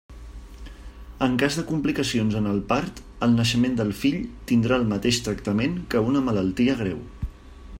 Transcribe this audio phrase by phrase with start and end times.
[1.25, 4.17] En cas de complicacions en el part, el naixement del fill
[4.53, 6.99] tindrà el mateix tractament que una malaltia greu.